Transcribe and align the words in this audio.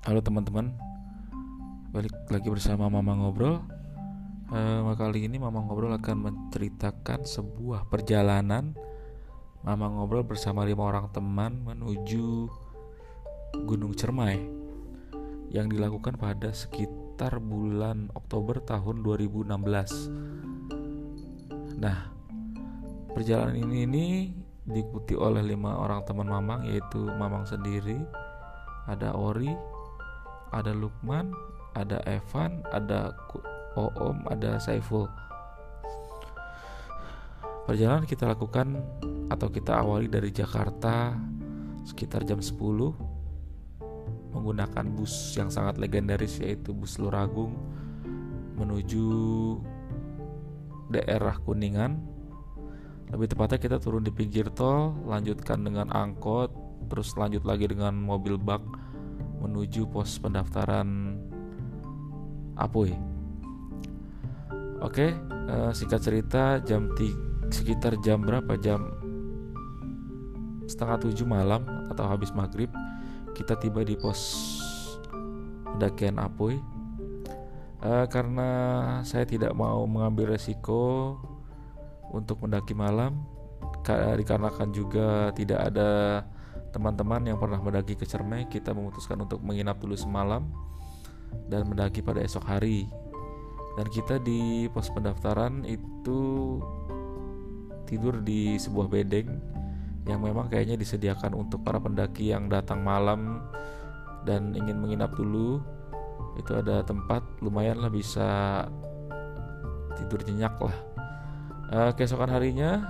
Halo 0.00 0.24
teman-teman, 0.24 0.72
balik 1.92 2.16
lagi 2.32 2.48
bersama 2.48 2.88
Mama 2.88 3.20
Ngobrol. 3.20 3.60
Uh, 4.48 4.96
kali 4.96 5.28
ini 5.28 5.36
Mama 5.36 5.60
Ngobrol 5.60 5.92
akan 5.92 6.24
menceritakan 6.24 7.28
sebuah 7.28 7.84
perjalanan 7.84 8.72
Mama 9.60 9.92
Ngobrol 9.92 10.24
bersama 10.24 10.64
lima 10.64 10.88
orang 10.88 11.12
teman 11.12 11.60
menuju 11.68 12.48
Gunung 13.68 13.92
Cermai 13.92 14.40
yang 15.52 15.68
dilakukan 15.68 16.16
pada 16.16 16.48
sekitar 16.48 17.36
bulan 17.36 18.08
Oktober 18.16 18.56
tahun 18.64 19.04
2016. 19.04 19.52
Nah, 21.76 22.08
perjalanan 23.12 23.68
ini, 23.68 23.84
ini 23.84 24.32
diikuti 24.64 25.12
oleh 25.12 25.44
lima 25.44 25.76
orang 25.76 26.08
teman 26.08 26.24
Mamang 26.24 26.64
yaitu 26.72 27.04
Mamang 27.20 27.44
sendiri, 27.44 28.00
ada 28.88 29.12
Ori, 29.12 29.52
ada 30.50 30.74
Lukman, 30.74 31.30
ada 31.78 32.02
Evan, 32.06 32.62
ada 32.74 33.14
Oom, 33.78 34.26
ada 34.26 34.58
Saiful. 34.58 35.06
Perjalanan 37.70 38.02
kita 38.02 38.26
lakukan 38.26 38.82
atau 39.30 39.46
kita 39.46 39.78
awali 39.78 40.10
dari 40.10 40.34
Jakarta 40.34 41.14
sekitar 41.86 42.26
jam 42.26 42.42
10 42.42 42.58
menggunakan 44.34 44.84
bus 44.90 45.38
yang 45.38 45.54
sangat 45.54 45.78
legendaris 45.78 46.42
yaitu 46.42 46.74
bus 46.74 46.98
Luragung 46.98 47.54
menuju 48.58 49.06
daerah 50.90 51.38
Kuningan. 51.38 51.94
Lebih 53.10 53.34
tepatnya 53.34 53.58
kita 53.58 53.78
turun 53.78 54.02
di 54.06 54.10
pinggir 54.14 54.50
tol, 54.54 54.94
lanjutkan 55.06 55.62
dengan 55.62 55.90
angkot, 55.90 56.50
terus 56.90 57.14
lanjut 57.14 57.42
lagi 57.46 57.70
dengan 57.70 57.94
mobil 57.98 58.38
bak 58.38 58.62
menuju 59.40 59.88
pos 59.88 60.20
pendaftaran 60.20 61.16
Apoy. 62.60 62.92
Oke, 64.84 65.12
uh, 65.48 65.72
singkat 65.72 66.00
cerita 66.04 66.60
jam 66.60 66.92
sekitar 67.48 67.96
jam 68.04 68.20
berapa? 68.20 68.56
Jam 68.60 68.92
setengah 70.68 71.08
tujuh 71.08 71.26
malam 71.26 71.66
atau 71.90 72.06
habis 72.06 72.30
maghrib 72.30 72.70
kita 73.34 73.58
tiba 73.58 73.82
di 73.82 73.96
pos 73.96 74.20
pendakian 75.76 76.20
Apoy. 76.20 76.60
Uh, 77.80 78.04
karena 78.12 78.48
saya 79.08 79.24
tidak 79.24 79.56
mau 79.56 79.88
mengambil 79.88 80.36
resiko 80.36 81.16
untuk 82.12 82.44
mendaki 82.44 82.76
malam, 82.76 83.24
dikarenakan 84.20 84.68
juga 84.68 85.32
tidak 85.32 85.72
ada 85.72 86.20
teman-teman 86.70 87.26
yang 87.26 87.38
pernah 87.38 87.58
mendaki 87.58 87.98
ke 87.98 88.06
Cermai 88.06 88.46
kita 88.46 88.70
memutuskan 88.70 89.18
untuk 89.22 89.42
menginap 89.42 89.82
dulu 89.82 89.98
semalam 89.98 90.46
dan 91.50 91.66
mendaki 91.66 92.02
pada 92.02 92.22
esok 92.22 92.46
hari. 92.46 92.86
Dan 93.78 93.86
kita 93.90 94.18
di 94.18 94.66
pos 94.70 94.90
pendaftaran 94.90 95.62
itu 95.66 96.58
tidur 97.86 98.22
di 98.22 98.58
sebuah 98.58 98.86
bedeng 98.90 99.30
yang 100.06 100.22
memang 100.22 100.50
kayaknya 100.50 100.78
disediakan 100.78 101.38
untuk 101.38 101.62
para 101.62 101.78
pendaki 101.78 102.34
yang 102.34 102.50
datang 102.50 102.82
malam 102.82 103.42
dan 104.26 104.54
ingin 104.54 104.78
menginap 104.78 105.14
dulu. 105.14 105.62
Itu 106.38 106.58
ada 106.58 106.82
tempat 106.86 107.22
lumayan 107.42 107.82
lah 107.82 107.90
bisa 107.90 108.62
tidur 109.98 110.22
nyenyak 110.26 110.54
lah. 110.58 110.76
Uh, 111.70 111.90
keesokan 111.94 112.30
harinya 112.30 112.82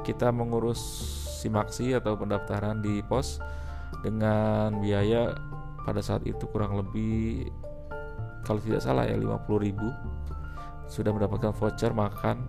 kita 0.00 0.32
mengurus 0.32 0.80
simaksi 1.46 1.94
atau 1.94 2.18
pendaftaran 2.18 2.82
di 2.82 3.00
pos 3.06 3.38
dengan 4.02 4.82
biaya 4.82 5.32
pada 5.86 6.02
saat 6.02 6.26
itu 6.26 6.42
kurang 6.50 6.74
lebih 6.74 7.46
kalau 8.42 8.58
tidak 8.62 8.82
salah 8.82 9.06
ya 9.06 9.18
50.000 9.18 10.16
sudah 10.86 11.10
mendapatkan 11.10 11.50
voucher 11.50 11.90
makan. 11.90 12.46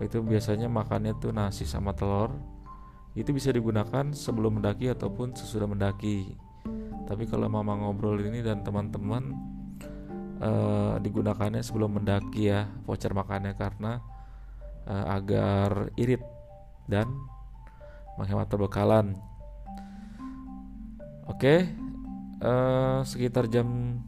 Itu 0.00 0.24
biasanya 0.24 0.66
makannya 0.66 1.14
tuh 1.20 1.30
nasi 1.30 1.68
sama 1.68 1.92
telur. 1.92 2.32
Itu 3.12 3.36
bisa 3.36 3.52
digunakan 3.52 4.16
sebelum 4.16 4.58
mendaki 4.58 4.88
ataupun 4.88 5.36
sesudah 5.36 5.68
mendaki. 5.68 6.32
Tapi 7.04 7.28
kalau 7.28 7.52
mama 7.52 7.76
ngobrol 7.76 8.16
ini 8.24 8.40
dan 8.40 8.64
teman-teman 8.64 9.36
uh, 10.40 10.96
digunakannya 10.96 11.60
sebelum 11.60 12.00
mendaki 12.00 12.48
ya 12.48 12.64
voucher 12.88 13.12
makannya 13.12 13.52
karena 13.52 14.00
uh, 14.88 15.06
agar 15.12 15.92
irit 16.00 16.24
dan 16.88 17.12
menghemat 18.20 18.48
perbekalan. 18.48 19.16
Oke, 21.30 21.70
uh, 22.42 23.00
sekitar 23.06 23.46
jam 23.48 23.98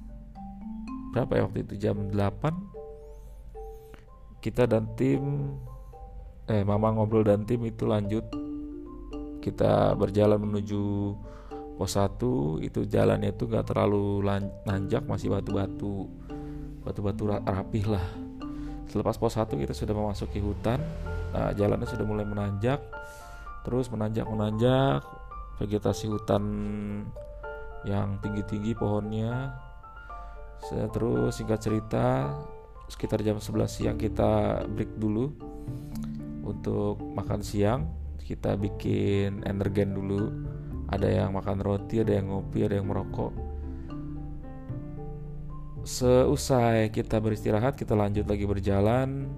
berapa 1.15 1.39
ya 1.39 1.43
waktu 1.47 1.63
itu? 1.63 1.75
Jam 1.79 2.11
8 2.11 2.75
kita 4.45 4.69
dan 4.69 4.85
tim 4.93 5.57
eh 6.45 6.61
mama 6.61 6.93
ngobrol 6.93 7.25
dan 7.25 7.49
tim 7.49 7.65
itu 7.65 7.89
lanjut. 7.89 8.29
Kita 9.41 9.97
berjalan 9.97 10.41
menuju 10.41 10.83
pos 11.81 11.97
1 11.97 12.61
itu 12.61 12.85
jalannya 12.85 13.33
itu 13.33 13.49
gak 13.49 13.73
terlalu 13.73 14.21
nanjak 14.69 15.09
masih 15.09 15.33
batu-batu. 15.33 16.13
Batu-batu 16.85 17.25
rapih 17.29 17.89
lah. 17.89 18.05
Selepas 18.93 19.17
pos 19.17 19.41
1 19.41 19.49
kita 19.57 19.73
sudah 19.73 19.97
memasuki 19.97 20.45
hutan. 20.45 20.81
Nah, 21.33 21.51
jalannya 21.57 21.89
sudah 21.89 22.05
mulai 22.05 22.29
menanjak 22.29 22.79
terus 23.65 23.89
menanjak 23.89 24.29
menanjak 24.29 25.01
vegetasi 25.59 26.13
hutan 26.13 26.45
yang 27.89 28.21
tinggi-tinggi 28.21 28.77
pohonnya. 28.77 29.57
Saya 30.65 30.89
terus 30.89 31.37
singkat 31.37 31.61
cerita 31.61 32.33
sekitar 32.89 33.21
jam 33.25 33.41
11 33.41 33.69
siang 33.69 33.97
kita 33.97 34.65
break 34.69 34.97
dulu 35.01 35.33
untuk 36.45 37.01
makan 37.17 37.41
siang. 37.45 37.89
Kita 38.25 38.57
bikin 38.57 39.45
energen 39.45 39.93
dulu. 39.93 40.33
Ada 40.89 41.25
yang 41.25 41.37
makan 41.37 41.61
roti 41.61 42.01
ada 42.01 42.17
yang 42.17 42.33
ngopi 42.33 42.65
ada 42.65 42.81
yang 42.81 42.89
merokok. 42.89 43.33
Seusai 45.85 46.89
kita 46.89 47.21
beristirahat 47.21 47.77
kita 47.77 47.93
lanjut 47.93 48.25
lagi 48.25 48.49
berjalan 48.49 49.29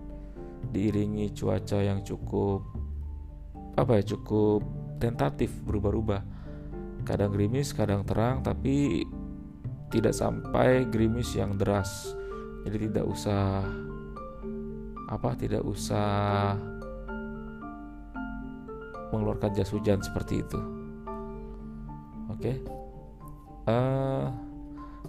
diiringi 0.71 1.35
cuaca 1.35 1.83
yang 1.83 2.07
cukup 2.07 2.76
apa 3.77 4.01
ya 4.01 4.17
cukup 4.17 4.65
tentatif 4.97 5.53
berubah-ubah. 5.63 6.23
Kadang 7.05 7.31
gerimis 7.37 7.77
kadang 7.77 8.03
terang 8.03 8.41
tapi 8.43 9.05
tidak 9.93 10.17
sampai 10.17 10.89
gerimis 10.89 11.37
yang 11.37 11.55
deras. 11.55 12.17
Jadi 12.67 12.91
tidak 12.91 13.07
usah 13.07 13.63
apa 15.07 15.39
tidak 15.39 15.63
usah 15.63 16.59
mengeluarkan 19.15 19.55
jas 19.55 19.71
hujan 19.71 20.03
seperti 20.03 20.43
itu. 20.43 20.61
Oke. 22.27 22.43
Okay. 22.43 22.57
uh, 23.71 23.71
eh, 23.71 24.27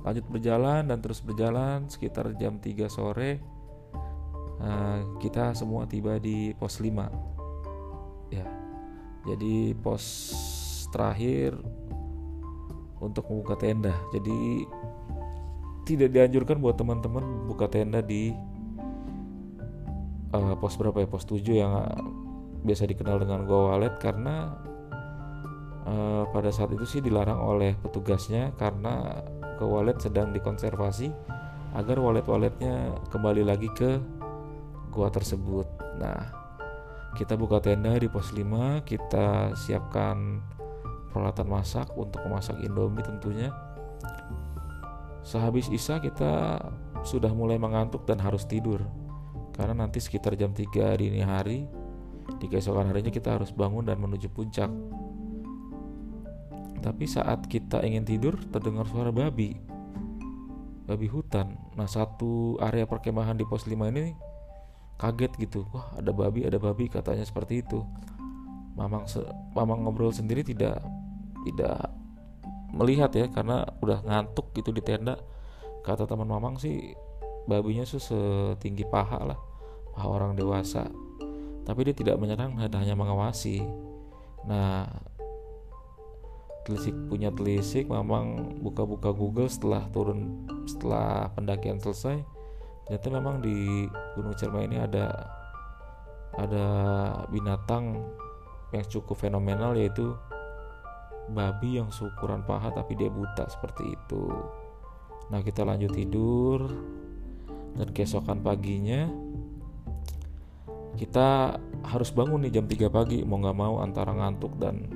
lanjut 0.05 0.25
berjalan 0.29 0.85
dan 0.85 1.01
terus 1.01 1.19
berjalan 1.19 1.89
sekitar 1.89 2.31
jam 2.37 2.61
3 2.61 2.87
sore 2.87 3.41
uh, 4.61 5.17
kita 5.19 5.51
semua 5.57 5.89
tiba 5.89 6.21
di 6.21 6.53
pos 6.55 6.79
5 6.79 7.36
ya. 8.31 8.45
Jadi 9.27 9.75
pos 9.75 10.03
terakhir 10.91 11.57
untuk 13.03 13.27
membuka 13.29 13.59
tenda. 13.59 13.93
Jadi 14.15 14.65
tidak 15.87 16.11
dianjurkan 16.11 16.59
buat 16.59 16.75
teman-teman 16.75 17.47
buka 17.47 17.71
tenda 17.71 18.03
di 18.03 18.35
uh, 20.35 20.55
pos 20.59 20.75
berapa 20.75 21.03
ya? 21.03 21.07
Pos 21.07 21.23
7 21.23 21.43
yang 21.47 21.73
biasa 22.63 22.89
dikenal 22.89 23.23
dengan 23.23 23.47
Goa 23.47 23.75
Walet 23.75 23.95
karena 24.01 24.57
uh, 25.87 26.23
pada 26.31 26.51
saat 26.51 26.73
itu 26.75 26.83
sih 26.83 26.99
dilarang 26.99 27.39
oleh 27.39 27.75
petugasnya 27.79 28.51
karena 28.59 29.23
Goa 29.55 29.81
Walet 29.81 30.03
sedang 30.03 30.35
dikonservasi 30.35 31.09
agar 31.75 31.99
walet-waletnya 31.99 32.95
kembali 33.11 33.43
lagi 33.43 33.69
ke 33.75 33.99
gua 34.89 35.11
tersebut. 35.11 35.67
Nah, 35.99 36.46
kita 37.17 37.33
buka 37.33 37.57
tenda 37.57 37.97
di 37.97 38.05
pos 38.05 38.29
5 38.29 38.85
kita 38.85 39.57
siapkan 39.57 40.37
peralatan 41.09 41.49
masak 41.49 41.89
untuk 41.97 42.21
memasak 42.29 42.61
indomie 42.61 43.01
tentunya. 43.01 43.49
Sehabis 45.25 45.65
isya 45.73 45.97
kita 45.97 46.61
sudah 47.01 47.33
mulai 47.33 47.57
mengantuk 47.57 48.05
dan 48.05 48.21
harus 48.21 48.45
tidur. 48.45 48.85
Karena 49.57 49.81
nanti 49.81 49.97
sekitar 49.97 50.37
jam 50.37 50.53
3 50.53 50.93
dini 51.01 51.25
hari 51.25 51.65
di 52.37 52.45
keesokan 52.45 52.85
harinya 52.93 53.09
kita 53.09 53.33
harus 53.33 53.49
bangun 53.49 53.89
dan 53.89 53.97
menuju 53.97 54.29
puncak. 54.29 54.69
Tapi 56.85 57.05
saat 57.09 57.49
kita 57.49 57.81
ingin 57.81 58.05
tidur 58.05 58.37
terdengar 58.53 58.85
suara 58.85 59.09
babi. 59.09 59.57
Babi 60.85 61.07
hutan. 61.09 61.57
Nah 61.73 61.89
satu 61.89 62.61
area 62.61 62.85
perkemahan 62.85 63.33
di 63.33 63.43
pos 63.49 63.65
5 63.65 63.73
ini 63.89 64.13
kaget 64.97 65.31
gitu. 65.37 65.65
Wah 65.71 65.93
ada 65.95 66.09
babi 66.11 66.43
ada 66.43 66.57
babi 66.57 66.89
katanya 66.89 67.23
seperti 67.23 67.61
itu. 67.61 67.85
Mamang 68.77 69.09
mamang 69.53 69.85
ngobrol 69.85 70.13
sendiri 70.13 70.45
tidak 70.45 70.81
tidak 71.45 71.93
melihat 72.73 73.09
ya 73.15 73.25
karena 73.31 73.63
udah 73.81 74.03
ngantuk 74.03 74.51
gitu 74.57 74.73
di 74.73 74.81
tenda. 74.81 75.17
Kata 75.85 76.03
teman 76.09 76.27
mamang 76.27 76.59
sih 76.59 76.93
babinya 77.47 77.87
tuh 77.87 78.01
setinggi 78.01 78.83
paha 78.89 79.33
lah 79.33 79.39
paha 79.95 80.07
orang 80.09 80.35
dewasa. 80.35 80.89
Tapi 81.63 81.79
dia 81.87 81.95
tidak 81.95 82.19
menyerang 82.19 82.57
hanya 82.57 82.93
mengawasi. 82.97 83.63
Nah 84.45 84.89
telisik 86.67 86.93
punya 87.07 87.31
telisik 87.31 87.87
memang 87.87 88.59
buka-buka 88.59 89.15
Google 89.15 89.47
setelah 89.47 89.87
turun 89.95 90.43
setelah 90.67 91.31
pendakian 91.31 91.79
selesai 91.79 92.36
ternyata 92.87 93.07
memang 93.11 93.43
di 93.43 93.83
Gunung 94.15 94.31
Cermai 94.39 94.63
ini 94.63 94.79
ada 94.79 95.11
ada 96.39 96.65
binatang 97.27 97.99
yang 98.71 98.85
cukup 98.87 99.19
fenomenal 99.19 99.75
yaitu 99.75 100.15
babi 101.27 101.83
yang 101.83 101.91
seukuran 101.91 102.47
paha 102.47 102.71
tapi 102.71 102.95
dia 102.95 103.11
buta 103.11 103.43
seperti 103.51 103.91
itu. 103.91 104.31
Nah, 105.27 105.43
kita 105.43 105.67
lanjut 105.67 105.91
tidur 105.91 106.71
dan 107.75 107.91
keesokan 107.91 108.39
paginya 108.39 109.11
kita 110.97 111.61
harus 111.85 112.09
bangun 112.09 112.41
nih 112.47 112.57
jam 112.57 112.65
3 112.65 112.89
pagi 112.89 113.21
mau 113.21 113.37
nggak 113.37 113.57
mau 113.57 113.85
antara 113.85 114.17
ngantuk 114.17 114.57
dan 114.57 114.89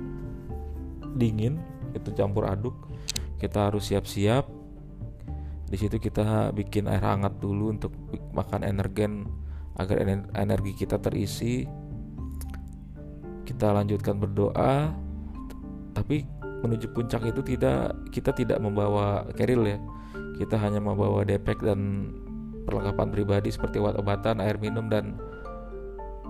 dingin 1.14 1.62
itu 1.94 2.10
campur 2.10 2.50
aduk 2.50 2.74
kita 3.38 3.70
harus 3.70 3.86
siap-siap 3.86 4.61
di 5.72 5.80
situ 5.80 5.96
kita 5.96 6.52
bikin 6.52 6.84
air 6.84 7.00
hangat 7.00 7.40
dulu 7.40 7.72
untuk 7.72 7.96
makan 8.36 8.60
energen 8.60 9.24
agar 9.80 10.04
energi 10.36 10.76
kita 10.76 11.00
terisi. 11.00 11.64
Kita 13.48 13.72
lanjutkan 13.72 14.20
berdoa 14.20 14.92
tapi 15.96 16.28
menuju 16.60 16.92
puncak 16.92 17.24
itu 17.24 17.40
tidak 17.56 17.96
kita 18.12 18.36
tidak 18.36 18.60
membawa 18.60 19.24
keril 19.32 19.64
ya. 19.64 19.80
Kita 20.36 20.60
hanya 20.60 20.76
membawa 20.76 21.24
depek 21.24 21.64
dan 21.64 22.12
perlengkapan 22.68 23.08
pribadi 23.08 23.48
seperti 23.48 23.80
obat-obatan 23.80 24.44
air 24.44 24.60
minum 24.60 24.92
dan 24.92 25.16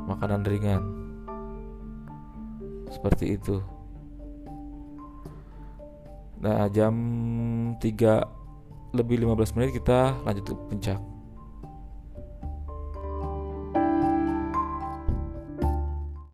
makanan 0.06 0.46
ringan. 0.46 0.82
Seperti 2.94 3.34
itu. 3.42 3.58
Nah 6.38 6.70
jam 6.70 6.94
3 7.82 8.41
lebih 8.92 9.24
15 9.24 9.56
menit 9.56 9.70
kita 9.80 10.20
lanjut 10.24 10.44
ke 10.44 10.54
puncak 10.68 10.98